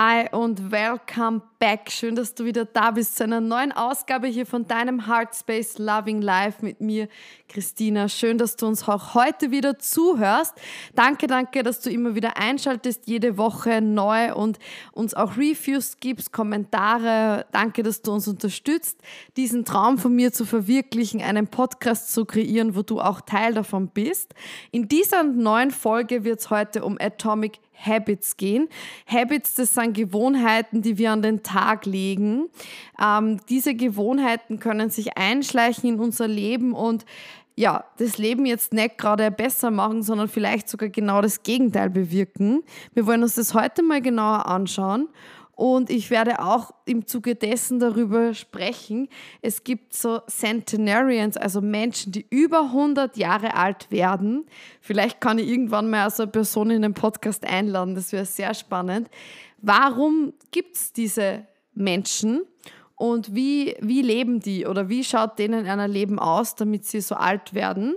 [0.00, 1.90] Hi und welcome back.
[1.90, 6.22] Schön, dass du wieder da bist zu einer neuen Ausgabe hier von deinem Heartspace Loving
[6.22, 7.08] Life mit mir,
[7.48, 8.08] Christina.
[8.08, 10.54] Schön, dass du uns auch heute wieder zuhörst.
[10.94, 14.60] Danke, danke, dass du immer wieder einschaltest, jede Woche neu und
[14.92, 17.46] uns auch Reviews gibst, Kommentare.
[17.50, 19.00] Danke, dass du uns unterstützt,
[19.36, 23.88] diesen Traum von mir zu verwirklichen, einen Podcast zu kreieren, wo du auch Teil davon
[23.88, 24.32] bist.
[24.70, 28.68] In dieser neuen Folge wird es heute um Atomic Habits gehen.
[29.06, 32.48] Habits, das sind Gewohnheiten, die wir an den Tag legen.
[33.02, 37.04] Ähm, diese Gewohnheiten können sich einschleichen in unser Leben und
[37.58, 42.62] ja, das Leben jetzt nicht gerade besser machen, sondern vielleicht sogar genau das Gegenteil bewirken.
[42.94, 45.08] Wir wollen uns das heute mal genauer anschauen
[45.58, 49.08] und ich werde auch im Zuge dessen darüber sprechen.
[49.42, 54.46] Es gibt so Centenarians, also Menschen, die über 100 Jahre alt werden.
[54.80, 57.96] Vielleicht kann ich irgendwann mal so eine Person in den Podcast einladen.
[57.96, 59.10] Das wäre sehr spannend.
[59.60, 62.42] Warum gibt es diese Menschen
[62.94, 67.16] und wie, wie leben die oder wie schaut denen ein Leben aus, damit sie so
[67.16, 67.96] alt werden?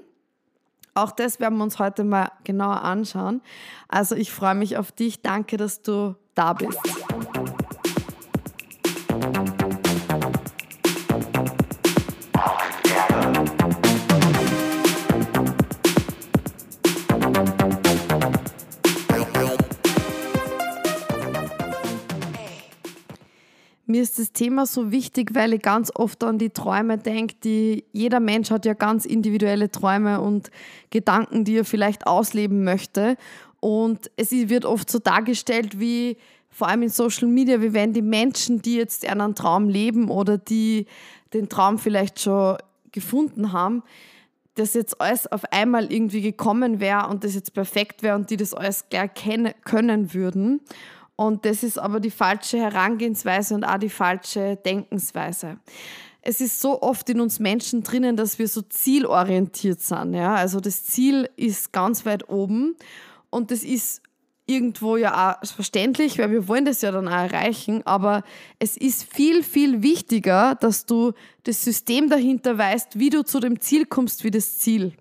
[0.95, 3.39] Auch das werden wir uns heute mal genauer anschauen.
[3.87, 5.21] Also ich freue mich auf dich.
[5.21, 6.79] Danke, dass du da bist.
[23.91, 27.83] Mir ist das Thema so wichtig, weil ich ganz oft an die Träume denke, die
[27.91, 30.49] jeder Mensch hat ja ganz individuelle Träume und
[30.91, 33.17] Gedanken, die er vielleicht ausleben möchte.
[33.61, 36.17] Und es wird oft so dargestellt, wie
[36.49, 40.37] vor allem in Social Media, wie wenn die Menschen, die jetzt einen Traum leben oder
[40.37, 40.87] die
[41.33, 42.57] den Traum vielleicht schon
[42.91, 43.83] gefunden haben,
[44.55, 48.35] dass jetzt alles auf einmal irgendwie gekommen wäre und das jetzt perfekt wäre und die
[48.35, 49.11] das alles gleich
[49.63, 50.59] können würden.
[51.15, 55.57] Und das ist aber die falsche Herangehensweise und auch die falsche Denkensweise.
[56.23, 60.15] Es ist so oft in uns Menschen drinnen, dass wir so zielorientiert sind.
[60.15, 60.35] Ja?
[60.35, 62.75] Also das Ziel ist ganz weit oben
[63.31, 64.03] und das ist
[64.45, 68.23] irgendwo ja auch verständlich, weil wir wollen das ja dann auch erreichen, aber
[68.59, 73.59] es ist viel, viel wichtiger, dass du das System dahinter weißt, wie du zu dem
[73.59, 74.93] Ziel kommst, wie das Ziel.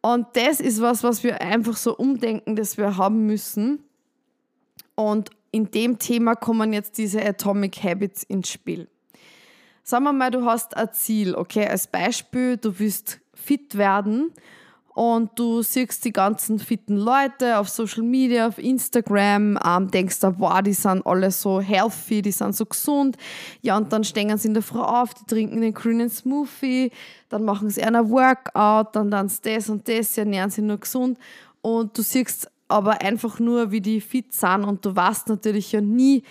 [0.00, 3.84] Und das ist was, was wir einfach so umdenken, dass wir haben müssen.
[4.96, 8.88] Und in dem Thema kommen jetzt diese Atomic Habits ins Spiel.
[9.84, 14.32] Sagen wir mal, du hast ein Ziel, okay, als Beispiel, du willst fit werden
[14.94, 20.38] und du siehst die ganzen fitten Leute auf Social Media, auf Instagram, ähm, denkst da,
[20.38, 23.16] wow, die sind alle so healthy, die sind so gesund.
[23.62, 26.90] Ja, und dann stehen sie in der Früh auf, die trinken den grünen Smoothie,
[27.30, 31.18] dann machen sie einen Workout, dann dann das und das, sie ernähren sich nur gesund.
[31.62, 35.80] Und du siehst aber einfach nur, wie die fit sind und du weißt natürlich ja
[35.80, 36.22] nie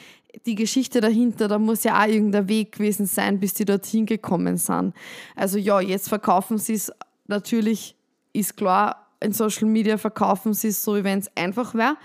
[0.46, 4.58] die Geschichte dahinter, da muss ja auch irgendein Weg gewesen sein, bis die dorthin gekommen
[4.58, 4.94] sind.
[5.36, 6.92] Also ja, jetzt verkaufen sie es
[7.28, 7.96] natürlich,
[8.34, 11.98] ist klar, in Social Media verkaufen sie es so, wie wenn es einfach wäre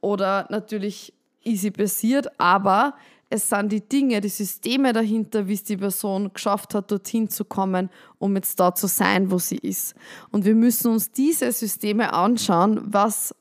[0.00, 1.12] oder natürlich
[1.42, 2.94] easy passiert, aber
[3.30, 7.46] es sind die Dinge, die Systeme dahinter, wie es die Person geschafft hat, dorthin zu
[7.46, 7.88] kommen,
[8.18, 9.94] um jetzt da zu sein, wo sie ist.
[10.30, 13.34] Und wir müssen uns diese Systeme anschauen, was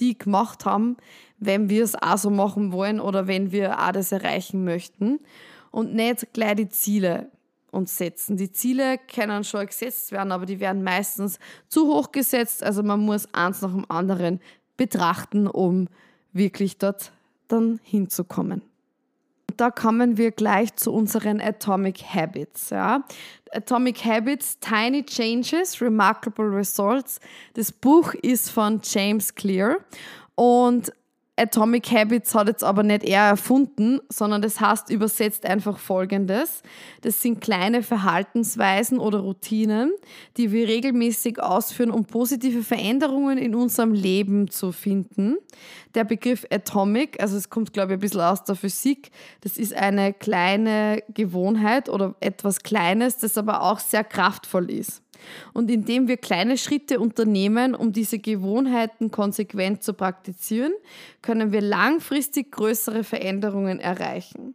[0.00, 0.96] die gemacht haben,
[1.38, 5.20] wenn wir es auch so machen wollen oder wenn wir auch das erreichen möchten.
[5.70, 7.30] Und nicht gleich die Ziele
[7.74, 8.36] uns setzen.
[8.36, 12.62] Die Ziele können schon gesetzt werden, aber die werden meistens zu hoch gesetzt.
[12.62, 14.40] Also man muss eins nach dem anderen
[14.76, 15.88] betrachten, um
[16.32, 17.12] wirklich dort
[17.48, 18.62] dann hinzukommen.
[19.56, 22.70] Da kommen wir gleich zu unseren Atomic Habits.
[22.70, 23.04] Ja.
[23.52, 27.20] Atomic Habits, Tiny Changes, Remarkable Results.
[27.54, 29.76] Das Buch ist von James Clear
[30.34, 30.92] und
[31.36, 36.62] Atomic Habits hat jetzt aber nicht er erfunden, sondern das heißt übersetzt einfach folgendes.
[37.00, 39.92] Das sind kleine Verhaltensweisen oder Routinen,
[40.36, 45.36] die wir regelmäßig ausführen, um positive Veränderungen in unserem Leben zu finden.
[45.96, 49.10] Der Begriff Atomic, also es kommt glaube ich ein bisschen aus der Physik,
[49.40, 55.03] das ist eine kleine Gewohnheit oder etwas Kleines, das aber auch sehr kraftvoll ist.
[55.52, 60.72] Und indem wir kleine Schritte unternehmen, um diese Gewohnheiten konsequent zu praktizieren,
[61.22, 64.54] können wir langfristig größere Veränderungen erreichen.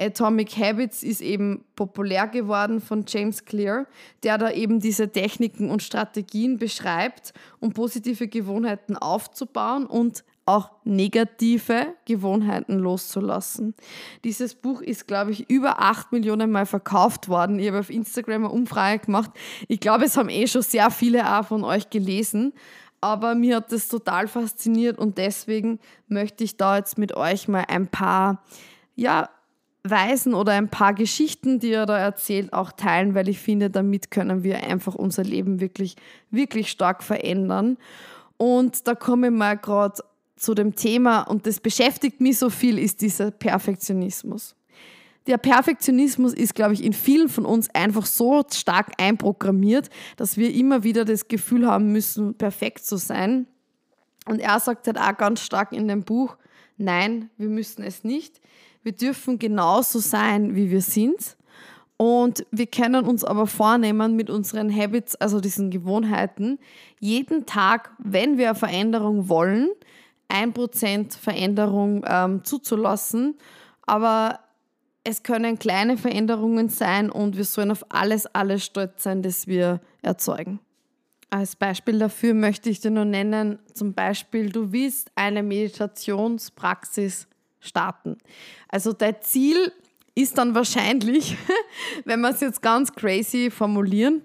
[0.00, 3.86] Atomic Habits ist eben populär geworden von James Clear,
[4.22, 11.94] der da eben diese Techniken und Strategien beschreibt, um positive Gewohnheiten aufzubauen und auch negative
[12.06, 13.74] Gewohnheiten loszulassen.
[14.24, 17.58] Dieses Buch ist, glaube ich, über 8 Millionen Mal verkauft worden.
[17.58, 19.30] Ich habe auf Instagram eine Umfrage gemacht.
[19.68, 22.52] Ich glaube, es haben eh schon sehr viele auch von euch gelesen.
[23.00, 27.64] Aber mir hat das total fasziniert und deswegen möchte ich da jetzt mit euch mal
[27.68, 28.42] ein paar
[28.94, 29.30] ja,
[29.82, 34.10] Weisen oder ein paar Geschichten, die er da erzählt, auch teilen, weil ich finde, damit
[34.10, 35.96] können wir einfach unser Leben wirklich,
[36.30, 37.78] wirklich stark verändern.
[38.36, 40.02] Und da komme ich mal gerade
[40.40, 44.56] zu dem Thema, und das beschäftigt mich so viel, ist dieser Perfektionismus.
[45.26, 50.52] Der Perfektionismus ist, glaube ich, in vielen von uns einfach so stark einprogrammiert, dass wir
[50.54, 53.46] immer wieder das Gefühl haben müssen, perfekt zu sein.
[54.24, 56.38] Und er sagt halt auch ganz stark in dem Buch,
[56.78, 58.40] nein, wir müssen es nicht.
[58.82, 61.36] Wir dürfen genauso sein, wie wir sind.
[61.98, 66.58] Und wir können uns aber vornehmen mit unseren Habits, also diesen Gewohnheiten,
[66.98, 69.68] jeden Tag, wenn wir eine Veränderung wollen,
[70.30, 73.36] ein Prozent Veränderung ähm, zuzulassen.
[73.82, 74.40] Aber
[75.04, 79.80] es können kleine Veränderungen sein und wir sollen auf alles, alles stolz sein, das wir
[80.02, 80.60] erzeugen.
[81.30, 87.28] Als Beispiel dafür möchte ich dir nur nennen, zum Beispiel, du willst eine Meditationspraxis
[87.60, 88.18] starten.
[88.68, 89.72] Also dein Ziel
[90.14, 91.36] ist dann wahrscheinlich,
[92.04, 94.22] wenn wir es jetzt ganz crazy formulieren,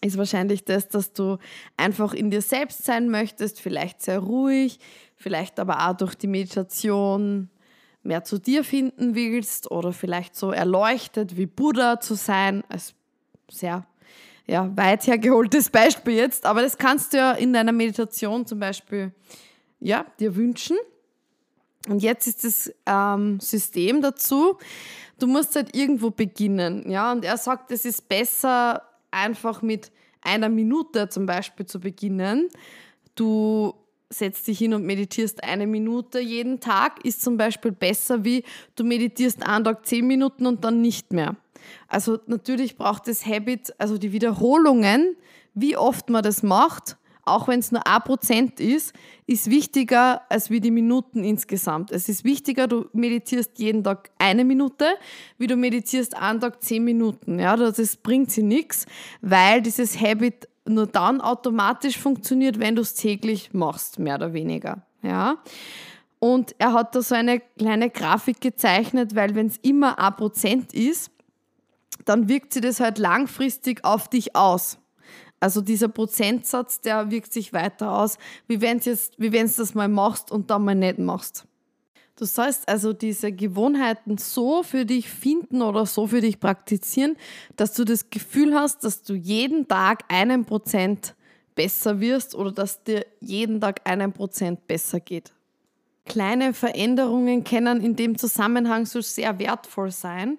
[0.00, 1.38] ist wahrscheinlich das, dass du
[1.76, 4.78] einfach in dir selbst sein möchtest, vielleicht sehr ruhig,
[5.16, 7.50] vielleicht aber auch durch die Meditation
[8.02, 12.94] mehr zu dir finden willst oder vielleicht so erleuchtet wie Buddha zu sein, als
[13.50, 13.86] sehr
[14.46, 19.12] ja, weit hergeholtes Beispiel jetzt, aber das kannst du ja in deiner Meditation zum Beispiel
[19.80, 20.76] ja, dir wünschen.
[21.88, 24.58] Und jetzt ist das ähm, System dazu,
[25.18, 26.90] du musst halt irgendwo beginnen.
[26.90, 27.12] Ja?
[27.12, 29.90] Und er sagt, es ist besser, einfach mit
[30.20, 32.48] einer Minute zum Beispiel zu beginnen.
[33.14, 33.74] Du
[34.10, 38.44] setzt dich hin und meditierst eine Minute jeden Tag, ist zum Beispiel besser wie
[38.76, 41.36] du meditierst einen Tag zehn Minuten und dann nicht mehr.
[41.88, 45.16] Also natürlich braucht das Habit, also die Wiederholungen,
[45.54, 46.96] wie oft man das macht,
[47.30, 48.94] auch wenn es nur ein Prozent ist,
[49.26, 51.92] ist wichtiger als wie die Minuten insgesamt.
[51.92, 54.86] Es ist wichtiger, du meditierst jeden Tag eine Minute,
[55.36, 57.38] wie du meditierst einen Tag zehn Minuten.
[57.38, 58.86] Ja, das bringt sie nichts,
[59.20, 64.82] weil dieses Habit nur dann automatisch funktioniert, wenn du es täglich machst, mehr oder weniger.
[65.02, 65.38] Ja.
[66.18, 70.74] Und er hat da so eine kleine Grafik gezeichnet, weil wenn es immer ein Prozent
[70.74, 71.10] ist,
[72.04, 74.78] dann wirkt sich das halt langfristig auf dich aus.
[75.40, 80.50] Also dieser Prozentsatz, der wirkt sich weiter aus, wie wenn du das mal machst und
[80.50, 81.44] dann mal nicht machst.
[82.16, 87.16] Du sollst also diese Gewohnheiten so für dich finden oder so für dich praktizieren,
[87.54, 91.14] dass du das Gefühl hast, dass du jeden Tag einen Prozent
[91.54, 95.32] besser wirst oder dass dir jeden Tag einen Prozent besser geht.
[96.06, 100.38] Kleine Veränderungen können in dem Zusammenhang so sehr wertvoll sein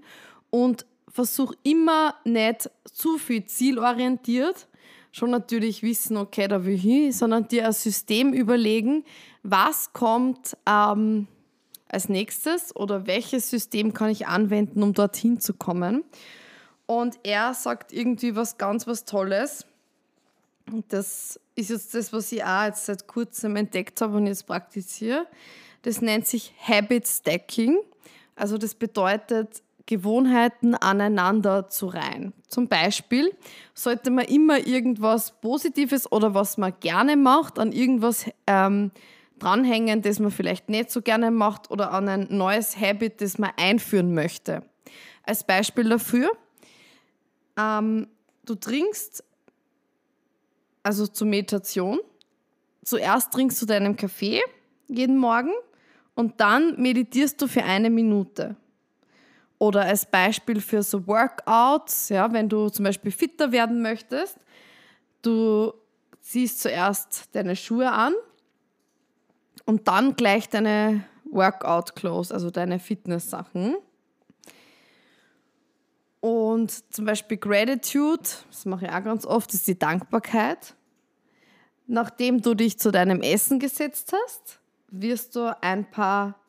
[0.49, 4.68] und versuch immer nicht zu viel zielorientiert,
[5.11, 9.03] schon natürlich wissen, okay, da will ich hin, sondern dir ein System überlegen,
[9.43, 11.27] was kommt ähm,
[11.87, 16.03] als nächstes oder welches System kann ich anwenden, um dorthin zu kommen.
[16.85, 19.65] Und er sagt irgendwie was ganz was Tolles.
[20.87, 25.25] Das ist jetzt das, was ich auch jetzt seit kurzem entdeckt habe und jetzt praktiziere.
[25.81, 27.77] Das nennt sich Habit Stacking.
[28.35, 32.31] Also das bedeutet, Gewohnheiten aneinander zu reihen.
[32.47, 33.35] Zum Beispiel
[33.73, 38.91] sollte man immer irgendwas Positives oder was man gerne macht, an irgendwas ähm,
[39.39, 43.49] dranhängen, das man vielleicht nicht so gerne macht oder an ein neues Habit, das man
[43.57, 44.61] einführen möchte.
[45.23, 46.29] Als Beispiel dafür,
[47.57, 48.07] ähm,
[48.45, 49.23] du trinkst,
[50.83, 51.97] also zur Meditation,
[52.83, 54.39] zuerst trinkst du deinen Kaffee
[54.87, 55.53] jeden Morgen
[56.13, 58.55] und dann meditierst du für eine Minute.
[59.59, 64.37] Oder als Beispiel für so Workouts, ja, wenn du zum Beispiel fitter werden möchtest,
[65.21, 65.73] du
[66.21, 68.13] ziehst zuerst deine Schuhe an
[69.65, 73.75] und dann gleich deine Workout-Clothes, also deine Fitness-Sachen.
[76.21, 80.75] Und zum Beispiel Gratitude, das mache ich auch ganz oft, ist die Dankbarkeit.
[81.87, 86.39] Nachdem du dich zu deinem Essen gesetzt hast, wirst du ein paar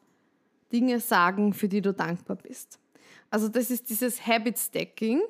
[0.72, 2.79] Dinge sagen, für die du dankbar bist.
[3.30, 5.20] Also das ist dieses Habit Stacking.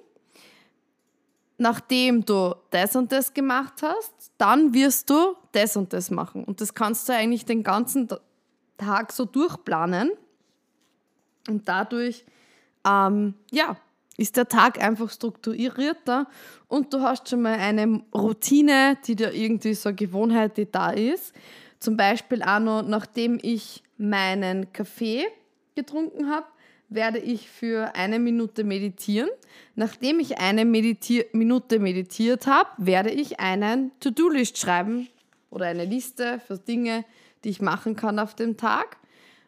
[1.58, 6.44] Nachdem du das und das gemacht hast, dann wirst du das und das machen.
[6.44, 8.08] Und das kannst du eigentlich den ganzen
[8.78, 10.10] Tag so durchplanen.
[11.48, 12.24] Und dadurch
[12.86, 13.76] ähm, ja,
[14.16, 16.26] ist der Tag einfach strukturierter
[16.68, 20.90] und du hast schon mal eine Routine, die dir irgendwie so eine Gewohnheit, die da
[20.90, 21.34] ist.
[21.78, 25.26] Zum Beispiel auch noch, nachdem ich meinen Kaffee
[25.74, 26.46] getrunken habe,
[26.90, 29.30] werde ich für eine Minute meditieren.
[29.76, 35.08] Nachdem ich eine Meditier Minute meditiert habe, werde ich einen To-Do-List schreiben
[35.48, 37.04] oder eine Liste für Dinge,
[37.44, 38.98] die ich machen kann auf dem Tag.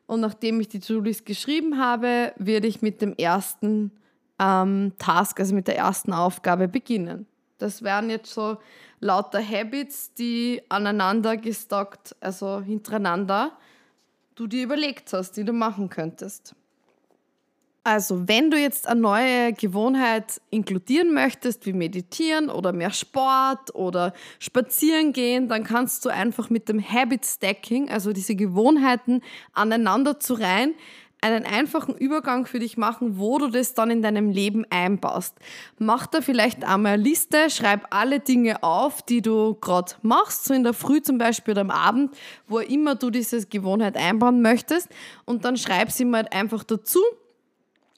[0.07, 3.91] Und nachdem ich die To-Do-List geschrieben habe, werde ich mit dem ersten
[4.39, 7.27] ähm, Task, also mit der ersten Aufgabe beginnen.
[7.59, 8.59] Das wären jetzt so
[9.01, 13.53] lauter Habits, die aneinander gestockt, also hintereinander,
[14.35, 16.55] du dir überlegt hast, die du machen könntest.
[17.85, 24.13] Also, wenn du jetzt eine neue Gewohnheit inkludieren möchtest, wie meditieren oder mehr Sport oder
[24.39, 29.21] spazieren gehen, dann kannst du einfach mit dem Habit Stacking, also diese Gewohnheiten
[29.53, 30.75] aneinander zu reihen,
[31.23, 35.35] einen einfachen Übergang für dich machen, wo du das dann in deinem Leben einbaust.
[35.79, 40.55] Mach da vielleicht einmal eine Liste, schreib alle Dinge auf, die du gerade machst, so
[40.55, 42.15] in der Früh zum Beispiel oder am Abend,
[42.47, 44.89] wo immer du diese Gewohnheit einbauen möchtest
[45.25, 47.01] und dann schreib sie mal einfach dazu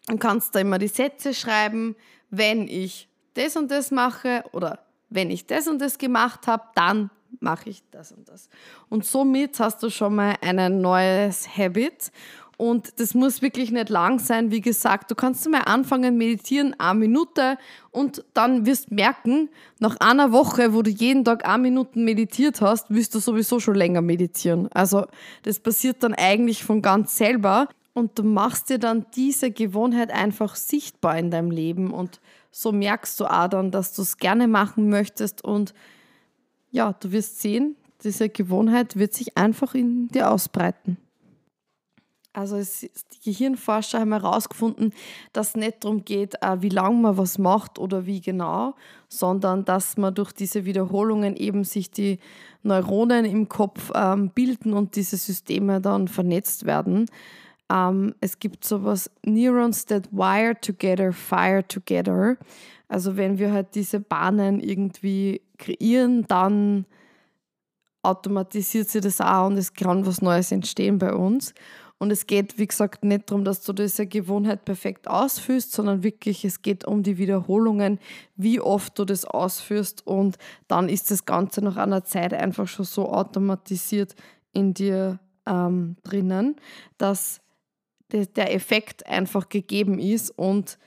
[0.08, 1.96] und kannst da immer die Sätze schreiben,
[2.30, 4.80] wenn ich das und das mache oder
[5.10, 8.48] wenn ich das und das gemacht habe, dann mache ich das und das.
[8.88, 12.10] Und somit hast du schon mal ein neues Habit
[12.56, 14.50] und das muss wirklich nicht lang sein.
[14.50, 17.58] Wie gesagt, du kannst mal anfangen, meditieren, eine Minute
[17.90, 22.94] und dann wirst merken, nach einer Woche, wo du jeden Tag eine Minute meditiert hast,
[22.94, 24.68] wirst du sowieso schon länger meditieren.
[24.72, 25.06] Also
[25.42, 30.56] das passiert dann eigentlich von ganz selber und du machst dir dann diese Gewohnheit einfach
[30.56, 32.20] sichtbar in deinem Leben und
[32.50, 35.74] so merkst du auch dann, dass du es gerne machen möchtest und
[36.70, 40.98] ja, du wirst sehen, diese Gewohnheit wird sich einfach in dir ausbreiten.
[42.32, 44.92] Also die Gehirnforscher haben herausgefunden,
[45.32, 48.74] dass es nicht darum geht, äh, wie lange man was macht oder wie genau,
[49.08, 52.18] sondern dass man durch diese Wiederholungen eben sich die
[52.64, 57.06] Neuronen im Kopf ähm, bilden und diese Systeme dann vernetzt werden.
[57.74, 62.36] Ähm, es gibt sowas Neurons that wire together, fire together.
[62.88, 66.86] Also wenn wir halt diese Bahnen irgendwie kreieren, dann
[68.02, 71.54] automatisiert sich das auch und es kann was Neues entstehen bei uns.
[71.98, 76.44] Und es geht, wie gesagt, nicht darum, dass du diese Gewohnheit perfekt ausführst, sondern wirklich,
[76.44, 77.98] es geht um die Wiederholungen,
[78.36, 80.06] wie oft du das ausführst.
[80.06, 80.36] Und
[80.68, 84.14] dann ist das Ganze nach einer Zeit einfach schon so automatisiert
[84.52, 86.56] in dir ähm, drinnen,
[86.98, 87.40] dass
[88.14, 90.78] der Effekt einfach gegeben ist und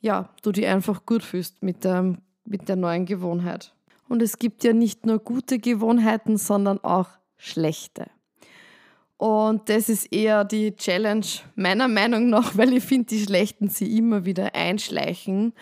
[0.00, 3.72] ja, du dich einfach gut fühlst mit der, mit der neuen Gewohnheit.
[4.08, 8.06] Und es gibt ja nicht nur gute Gewohnheiten, sondern auch schlechte.
[9.16, 11.24] Und das ist eher die Challenge
[11.54, 15.52] meiner Meinung nach, weil ich finde, die Schlechten sie immer wieder einschleichen.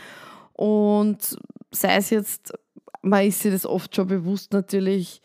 [0.54, 1.36] Und
[1.70, 2.54] sei es jetzt,
[3.02, 5.20] man ist sich das oft schon bewusst natürlich,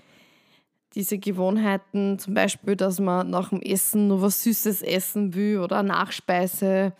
[0.95, 5.83] diese Gewohnheiten, zum Beispiel, dass man nach dem Essen nur was Süßes essen will oder
[5.83, 6.93] Nachspeise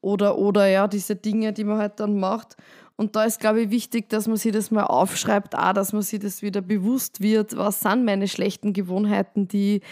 [0.00, 2.56] oder, oder ja, diese Dinge, die man halt dann macht.
[2.96, 6.02] Und da ist, glaube ich, wichtig, dass man sich das mal aufschreibt, auch, dass man
[6.02, 9.82] sich das wieder bewusst wird, was sind meine schlechten Gewohnheiten, die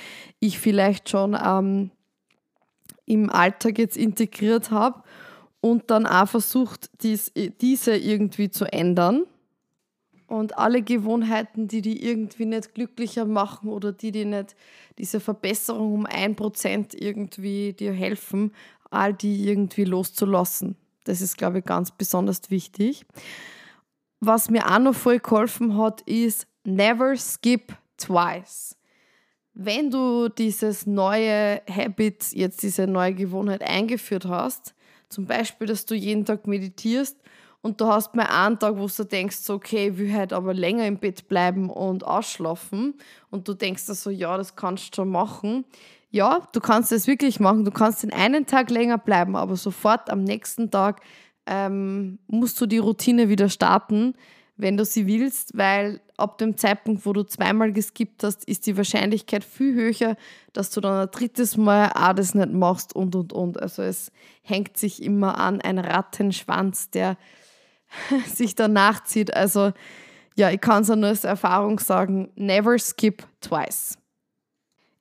[0.41, 1.93] ich vielleicht schon ähm,
[3.05, 5.05] im Alltag jetzt integriert habe
[5.61, 9.23] und dann auch versucht, dies, diese irgendwie zu ändern.
[10.27, 14.57] Und alle Gewohnheiten, die die irgendwie nicht glücklicher machen oder die dir nicht
[14.99, 18.53] diese Verbesserung um ein Prozent irgendwie dir helfen,
[18.91, 20.77] all die irgendwie loszulassen.
[21.05, 23.07] Das ist, glaube ich, ganz besonders wichtig.
[24.21, 28.77] Was mir auch noch voll geholfen hat, ist never skip twice.
[29.55, 34.75] Wenn du dieses neue Habit, jetzt diese neue Gewohnheit eingeführt hast,
[35.09, 37.17] zum Beispiel, dass du jeden Tag meditierst
[37.67, 40.55] und du hast mal einen Tag, wo du denkst, so, okay, ich will halt aber
[40.55, 42.95] länger im Bett bleiben und ausschlafen
[43.31, 45.65] und du denkst so, ja, das kannst du schon machen,
[46.11, 47.65] ja, du kannst es wirklich machen.
[47.65, 51.03] Du kannst den einen Tag länger bleiben, aber sofort am nächsten Tag
[51.47, 54.15] ähm, musst du die Routine wieder starten,
[54.57, 58.77] wenn du sie willst, weil ab dem Zeitpunkt, wo du zweimal geskippt hast, ist die
[58.77, 60.17] Wahrscheinlichkeit viel höher,
[60.55, 63.61] dass du dann ein drittes Mal auch das nicht machst und und und.
[63.61, 64.11] Also es
[64.43, 67.19] hängt sich immer an ein Rattenschwanz, der
[68.27, 69.35] sich danach zieht.
[69.35, 69.73] Also
[70.37, 73.99] ja, ich kann es nur als Erfahrung sagen, never skip twice.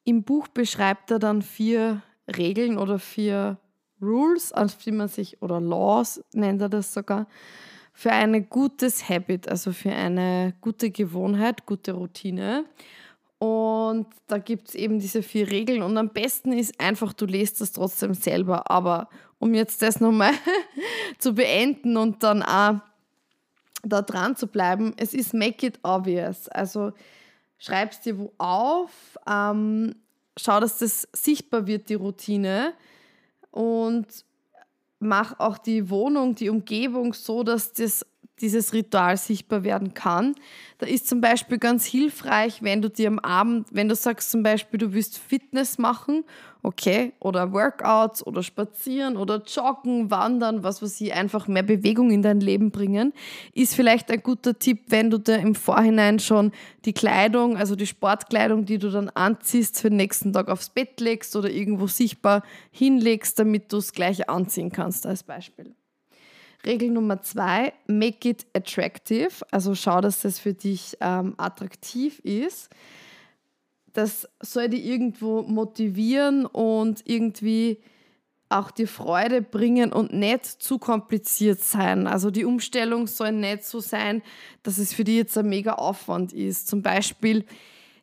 [0.06, 2.02] Im Buch beschreibt er dann vier
[2.38, 3.58] Regeln oder vier
[4.02, 7.28] Rules, auf die man sich, oder Laws nennt er das sogar,
[7.92, 12.66] für ein gutes Habit, also für eine gute Gewohnheit, gute Routine.
[13.38, 17.62] Und da gibt es eben diese vier Regeln und am besten ist einfach, du lest
[17.62, 18.70] das trotzdem selber.
[18.70, 19.10] Aber
[19.46, 20.34] um jetzt das nochmal
[21.20, 22.80] zu beenden und dann auch
[23.84, 26.50] da dran zu bleiben, es ist make it obvious.
[26.50, 26.94] Also
[27.60, 28.90] schreib es dir wo auf,
[29.30, 29.96] ähm,
[30.36, 32.74] schau, dass das sichtbar wird, die Routine
[33.52, 34.08] und
[34.98, 38.04] mach auch die Wohnung, die Umgebung so, dass das
[38.42, 40.36] dieses Ritual sichtbar werden kann.
[40.78, 44.44] Da ist zum Beispiel ganz hilfreich, wenn du dir am Abend, wenn du sagst zum
[44.44, 46.26] Beispiel, du willst Fitness machen,
[46.62, 52.22] okay, oder Workouts oder spazieren oder joggen, wandern, was weiß ich, einfach mehr Bewegung in
[52.22, 53.14] dein Leben bringen,
[53.54, 56.52] ist vielleicht ein guter Tipp, wenn du dir im Vorhinein schon
[56.84, 61.00] die Kleidung, also die Sportkleidung, die du dann anziehst, für den nächsten Tag aufs Bett
[61.00, 65.74] legst oder irgendwo sichtbar hinlegst, damit du es gleich anziehen kannst, als Beispiel.
[66.66, 69.46] Regel Nummer zwei, make it attractive.
[69.52, 72.70] Also schau, dass das für dich ähm, attraktiv ist.
[73.94, 77.80] Das soll dich irgendwo motivieren und irgendwie
[78.50, 82.08] auch dir Freude bringen und nicht zu kompliziert sein.
[82.08, 84.22] Also die Umstellung soll nicht so sein,
[84.64, 86.68] dass es für dich jetzt ein mega Aufwand ist.
[86.68, 87.46] Zum Beispiel,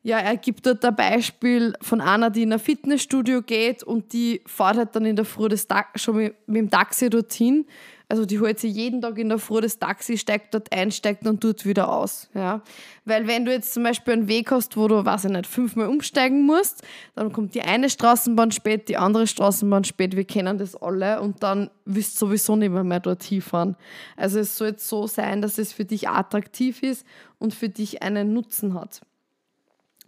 [0.02, 4.42] ja, er gibt dort ein Beispiel von einer, die in ein Fitnessstudio geht und die
[4.46, 7.64] fährt halt dann in der Früh Tag schon mit, mit dem Taxi dorthin
[8.12, 11.26] also die holt sich jeden Tag in der Früh das Taxi, steigt dort ein, steigt
[11.26, 12.28] und tut wieder aus.
[12.34, 12.60] Ja?
[13.06, 15.86] Weil wenn du jetzt zum Beispiel einen Weg hast, wo du, weiß ich nicht, fünfmal
[15.86, 16.82] umsteigen musst,
[17.14, 21.42] dann kommt die eine Straßenbahn spät, die andere Straßenbahn spät, wir kennen das alle und
[21.42, 23.76] dann wirst du sowieso nicht mehr, mehr dort hinfahren.
[24.14, 27.06] Also es soll jetzt so sein, dass es für dich attraktiv ist
[27.38, 29.00] und für dich einen Nutzen hat.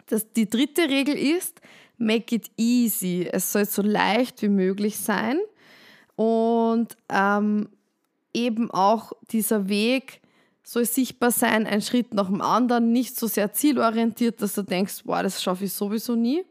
[0.08, 1.58] Das, die dritte Regel ist,
[1.96, 3.26] make it easy.
[3.32, 5.38] Es soll so leicht wie möglich sein.
[6.16, 7.70] Und ähm,
[8.35, 10.21] eben auch dieser Weg
[10.62, 15.05] soll sichtbar sein, ein Schritt nach dem anderen, nicht so sehr zielorientiert, dass du denkst,
[15.05, 16.45] boah, das schaffe ich sowieso nie.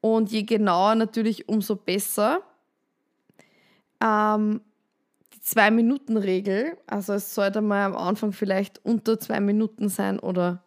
[0.00, 2.42] Und je genauer natürlich, umso besser.
[4.02, 4.60] Ähm,
[5.34, 10.62] die Zwei-Minuten-Regel, also es sollte mal am Anfang vielleicht unter zwei Minuten sein oder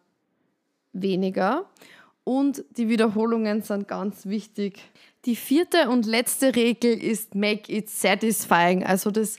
[0.92, 1.66] weniger.
[2.24, 4.80] Und die Wiederholungen sind ganz wichtig.
[5.24, 9.38] Die vierte und letzte Regel ist Make it satisfying, also das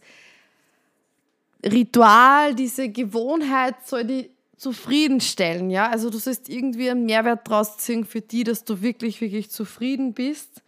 [1.66, 5.90] Ritual, diese Gewohnheit soll die zufriedenstellen, ja.
[5.90, 10.14] Also du sollst irgendwie einen Mehrwert draus ziehen für die, dass du wirklich, wirklich zufrieden
[10.14, 10.62] bist.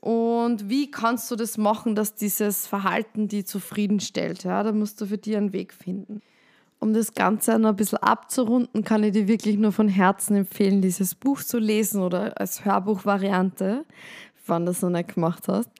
[0.00, 4.42] Und wie kannst du das machen, dass dieses Verhalten die zufriedenstellt?
[4.44, 6.22] Ja, da musst du für dich einen Weg finden.
[6.80, 10.82] Um das Ganze noch ein bisschen abzurunden, kann ich dir wirklich nur von Herzen empfehlen,
[10.82, 13.84] dieses Buch zu lesen oder als Hörbuchvariante,
[14.46, 15.70] wann du das noch nicht gemacht hast.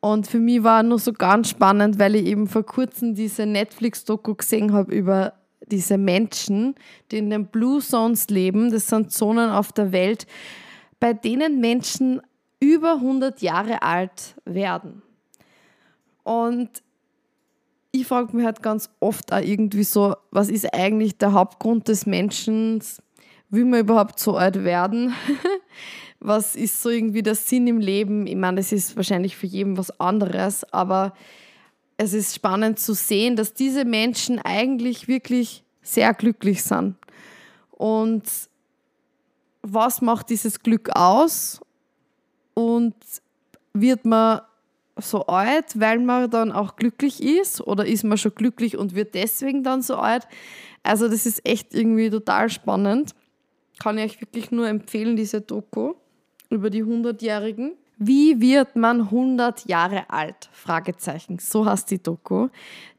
[0.00, 4.34] Und für mich war nur so ganz spannend, weil ich eben vor kurzem diese Netflix-Doku
[4.34, 5.34] gesehen habe über
[5.66, 6.74] diese Menschen,
[7.10, 8.70] die in den Blue Zones leben.
[8.70, 10.26] Das sind Zonen auf der Welt,
[11.00, 12.20] bei denen Menschen
[12.60, 15.02] über 100 Jahre alt werden.
[16.22, 16.82] Und
[17.90, 22.06] ich frage mich halt ganz oft auch irgendwie so, was ist eigentlich der Hauptgrund des
[22.06, 22.82] Menschen?
[23.50, 25.14] Will man überhaupt so alt werden?
[26.20, 28.26] was ist so irgendwie der Sinn im Leben?
[28.26, 31.14] Ich meine, das ist wahrscheinlich für jeden was anderes, aber
[31.96, 36.96] es ist spannend zu sehen, dass diese Menschen eigentlich wirklich sehr glücklich sind.
[37.72, 38.24] Und
[39.62, 41.60] was macht dieses Glück aus?
[42.54, 42.94] Und
[43.72, 44.40] wird man
[44.96, 47.60] so alt, weil man dann auch glücklich ist?
[47.60, 50.26] Oder ist man schon glücklich und wird deswegen dann so alt?
[50.82, 53.14] Also das ist echt irgendwie total spannend.
[53.82, 55.94] Kann ich euch wirklich nur empfehlen, diese Doku
[56.50, 57.72] über die 100-Jährigen.
[58.00, 60.48] Wie wird man 100 Jahre alt?
[60.52, 61.38] Fragezeichen.
[61.40, 62.48] So heißt die Doku.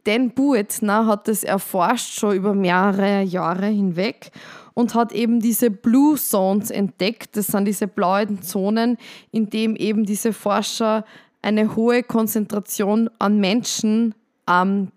[0.03, 4.31] Dan Buettner hat es erforscht schon über mehrere Jahre hinweg
[4.73, 7.37] und hat eben diese Blue Zones entdeckt.
[7.37, 8.97] Das sind diese blauen Zonen,
[9.31, 11.05] in denen eben diese Forscher
[11.41, 14.15] eine hohe Konzentration an Menschen
[14.49, 14.91] ähm,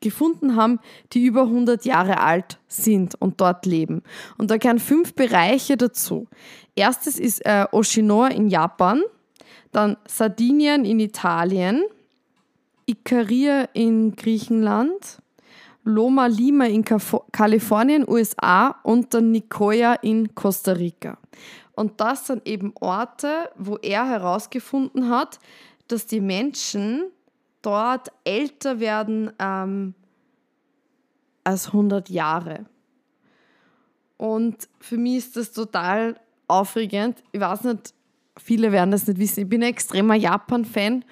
[0.00, 0.80] gefunden haben,
[1.12, 4.02] die über 100 Jahre alt sind und dort leben.
[4.38, 6.26] Und da gehören fünf Bereiche dazu.
[6.74, 9.02] Erstes ist äh, Oshinoa in Japan,
[9.72, 11.84] dann Sardinien in Italien,
[12.86, 15.20] Ikaria in Griechenland,
[15.84, 21.18] Loma Lima in Kalifornien, USA und dann Nicoya in Costa Rica.
[21.74, 25.38] Und das sind eben Orte, wo er herausgefunden hat,
[25.88, 27.04] dass die Menschen
[27.62, 29.94] dort älter werden ähm,
[31.44, 32.66] als 100 Jahre.
[34.16, 37.22] Und für mich ist das total aufregend.
[37.32, 37.94] Ich weiß nicht,
[38.36, 39.40] viele werden das nicht wissen.
[39.40, 41.04] Ich bin ein extremer Japan-Fan.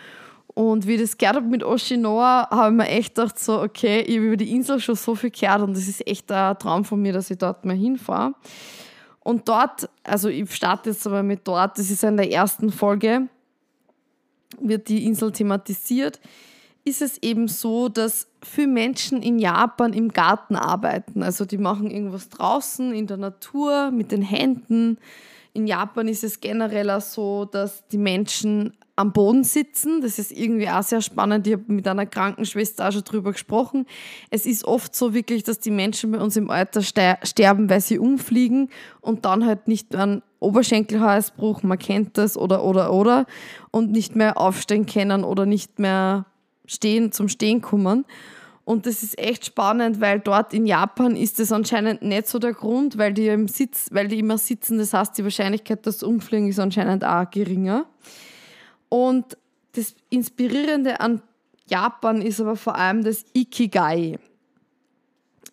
[0.59, 4.01] Und wie ich das gehört habe mit Oshinoa, habe ich mir echt gedacht, so, okay,
[4.01, 6.85] ich habe über die Insel schon so viel gehört und das ist echt ein Traum
[6.85, 8.35] von mir, dass ich dort mal hinfahre.
[9.21, 13.29] Und dort, also ich starte jetzt aber mit dort, das ist in der ersten Folge,
[14.61, 16.21] wird die Insel thematisiert,
[16.85, 21.23] ist es eben so, dass viele Menschen in Japan im Garten arbeiten.
[21.23, 24.99] Also die machen irgendwas draußen in der Natur mit den Händen.
[25.59, 30.01] In Japan ist es generell auch so, dass die Menschen am Boden sitzen.
[30.01, 31.49] Das ist irgendwie auch sehr spannend.
[31.49, 33.85] Ich habe mit einer Krankenschwester auch schon drüber gesprochen.
[34.31, 37.99] Es ist oft so wirklich, dass die Menschen bei uns im Alter sterben, weil sie
[37.99, 43.27] umfliegen und dann halt nicht an Oberschenkelhalsbruch, man kennt das, oder, oder, oder,
[43.73, 46.27] und nicht mehr aufstehen können oder nicht mehr
[46.67, 48.05] stehen, zum Stehen kommen.
[48.69, 52.53] Und das ist echt spannend, weil dort in Japan ist das anscheinend nicht so der
[52.53, 54.77] Grund, weil die, im Sitz, weil die immer sitzen.
[54.77, 57.87] Das heißt, die Wahrscheinlichkeit, dass sie umfliegen, ist anscheinend auch geringer.
[58.91, 59.39] Und
[59.73, 61.23] das Inspirierende an
[61.67, 64.19] Japan ist aber vor allem das Ikigai.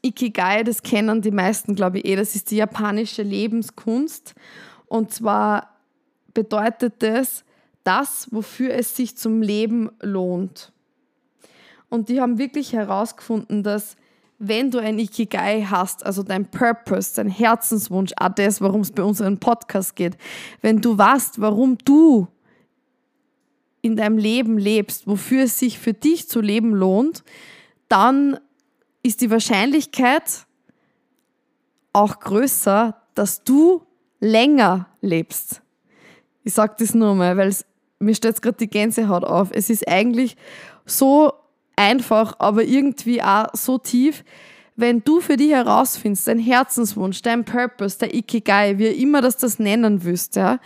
[0.01, 2.17] Ikigai, das kennen die meisten, glaube ich, eh.
[2.17, 4.35] Das ist die japanische Lebenskunst.
[4.87, 5.77] Und zwar
[6.33, 7.45] bedeutet das,
[7.85, 10.73] das, wofür es sich zum Leben lohnt.
[11.89, 13.95] Und die haben wirklich herausgefunden, dass
[14.37, 19.03] wenn du ein Ikigai hast, also dein Purpose, dein Herzenswunsch, auch das, warum es bei
[19.03, 20.17] unserem Podcast geht,
[20.61, 22.27] wenn du weißt, warum du
[23.81, 27.23] in deinem Leben lebst, wofür es sich für dich zu leben lohnt,
[27.87, 28.39] dann
[29.03, 30.47] ist die Wahrscheinlichkeit
[31.93, 33.83] auch größer, dass du
[34.19, 35.61] länger lebst.
[36.43, 37.55] Ich sage das nur mal, weil
[37.99, 39.49] mir stellt gerade die Gänsehaut auf.
[39.51, 40.35] Es ist eigentlich
[40.85, 41.33] so
[41.75, 44.23] einfach, aber irgendwie auch so tief.
[44.75, 49.57] Wenn du für dich herausfindest, dein Herzenswunsch, dein Purpose, der Ikigai, wie immer das das
[49.59, 50.59] nennen wirst, ja,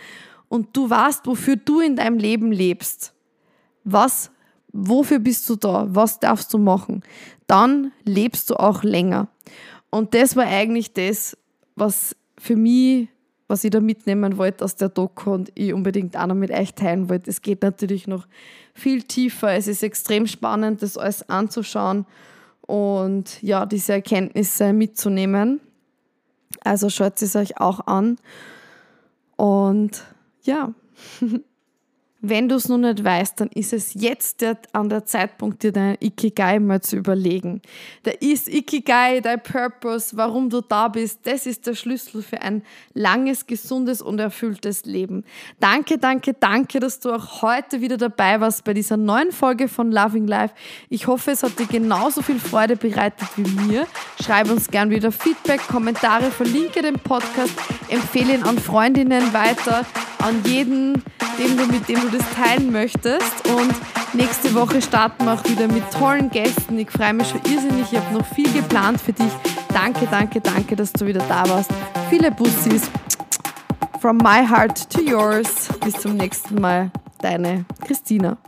[0.48, 3.14] und du weißt, wofür du in deinem Leben lebst,
[3.84, 4.32] was,
[4.72, 7.02] wofür bist du da, was darfst du machen,
[7.46, 9.28] dann lebst du auch länger.
[9.90, 11.36] Und das war eigentlich das,
[11.76, 13.08] was für mich,
[13.50, 16.72] was ich da mitnehmen wollte aus der Doku und ich unbedingt auch noch mit euch
[16.74, 17.28] teilen wollte.
[17.28, 18.28] Es geht natürlich noch
[18.74, 19.52] viel tiefer.
[19.52, 22.06] Es ist extrem spannend, das alles anzuschauen
[22.62, 25.60] und ja, diese Erkenntnisse mitzunehmen.
[26.60, 28.18] Also schaut es euch auch an.
[29.36, 30.04] Und
[30.42, 30.72] ja.
[32.22, 35.72] Wenn du es noch nicht weißt, dann ist es jetzt der, an der Zeitpunkt, dir
[35.72, 37.62] dein Ikigai mal zu überlegen.
[38.04, 42.62] Der ist Ikigai, dein Purpose, warum du da bist, das ist der Schlüssel für ein
[42.92, 45.24] langes, gesundes und erfülltes Leben.
[45.60, 49.90] Danke, danke, danke, dass du auch heute wieder dabei warst bei dieser neuen Folge von
[49.90, 50.54] Loving Life.
[50.90, 53.86] Ich hoffe, es hat dir genauso viel Freude bereitet wie mir.
[54.22, 57.54] Schreib uns gern wieder Feedback, Kommentare, verlinke den Podcast,
[57.88, 59.86] empfehle ihn an Freundinnen weiter,
[60.22, 61.02] an jeden,
[61.38, 63.48] dem du, mit dem du das teilen möchtest.
[63.48, 63.74] Und
[64.12, 66.78] nächste Woche starten wir auch wieder mit tollen Gästen.
[66.78, 67.92] Ich freue mich schon irrsinnig.
[67.92, 69.32] Ich habe noch viel geplant für dich.
[69.72, 71.70] Danke, danke, danke, dass du wieder da warst.
[72.08, 72.82] Viele Bussis.
[74.00, 75.68] From my heart to yours.
[75.84, 76.90] Bis zum nächsten Mal.
[77.20, 78.38] Deine Christina.